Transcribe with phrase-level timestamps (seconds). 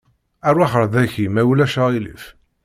[0.47, 2.23] Aṛwaḥ ar daki ma ulac aɣilif.